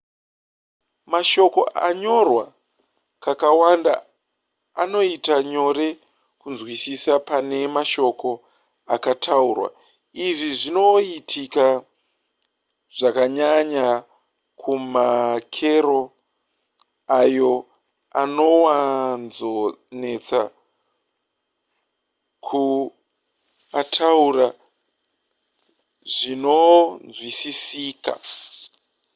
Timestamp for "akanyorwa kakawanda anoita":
1.69-5.35